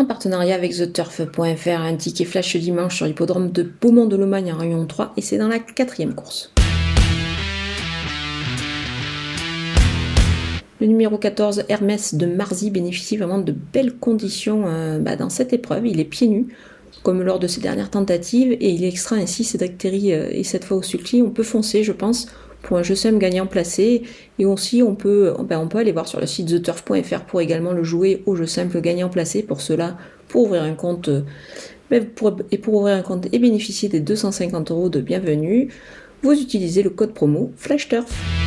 [0.00, 4.56] en partenariat avec TheTurf.fr, un ticket flash dimanche sur l'hippodrome de Beaumont de Lomagne en
[4.56, 6.52] Réunion 3 et c'est dans la quatrième course.
[10.80, 15.52] Le numéro 14, Hermès de Marzy, bénéficie vraiment de belles conditions euh, bah, dans cette
[15.52, 15.88] épreuve.
[15.88, 16.46] Il est pieds nus,
[17.02, 20.64] comme lors de ses dernières tentatives, et il extrait ainsi Cédric Terry euh, et cette
[20.64, 21.20] fois au sulky.
[21.20, 22.28] On peut foncer, je pense,
[22.68, 24.02] pour un jeu simple gagnant placé.
[24.38, 27.72] Et aussi, on peut, ben, on peut aller voir sur le site theturf.fr pour également
[27.72, 29.42] le jouer au jeu simple gagnant placé.
[29.42, 29.96] Pour cela,
[30.28, 31.08] pour ouvrir un compte,
[31.90, 32.06] ben,
[32.50, 35.68] et pour ouvrir un compte et bénéficier des 250 euros de bienvenue,
[36.22, 38.37] vous utilisez le code promo FlashTurf.